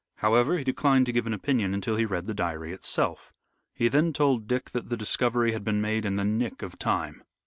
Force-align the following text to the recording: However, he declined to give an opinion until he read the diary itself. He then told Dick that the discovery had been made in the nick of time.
However, 0.15 0.57
he 0.57 0.63
declined 0.63 1.05
to 1.05 1.11
give 1.11 1.27
an 1.27 1.33
opinion 1.35 1.75
until 1.75 1.95
he 1.95 2.07
read 2.07 2.25
the 2.25 2.33
diary 2.33 2.71
itself. 2.73 3.31
He 3.75 3.87
then 3.87 4.13
told 4.13 4.47
Dick 4.47 4.71
that 4.71 4.89
the 4.89 4.97
discovery 4.97 5.51
had 5.51 5.63
been 5.63 5.79
made 5.79 6.05
in 6.05 6.15
the 6.15 6.25
nick 6.25 6.63
of 6.63 6.79
time. 6.79 7.23